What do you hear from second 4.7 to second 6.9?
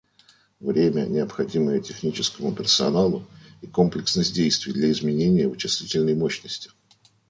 для изменения вычислительной мощности